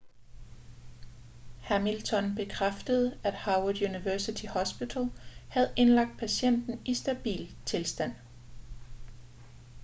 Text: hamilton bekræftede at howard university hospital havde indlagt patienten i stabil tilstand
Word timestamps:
hamilton 1.61 2.35
bekræftede 2.35 3.19
at 3.23 3.33
howard 3.33 3.81
university 3.81 4.45
hospital 4.47 5.11
havde 5.49 5.73
indlagt 5.75 6.17
patienten 6.19 6.81
i 6.85 6.93
stabil 6.93 7.55
tilstand 7.65 8.13